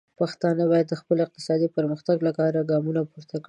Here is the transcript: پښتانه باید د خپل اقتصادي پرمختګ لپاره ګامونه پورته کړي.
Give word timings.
پښتانه 0.19 0.63
باید 0.71 0.87
د 0.89 0.93
خپل 1.01 1.17
اقتصادي 1.25 1.67
پرمختګ 1.77 2.17
لپاره 2.27 2.67
ګامونه 2.71 3.01
پورته 3.11 3.31
کړي. 3.35 3.39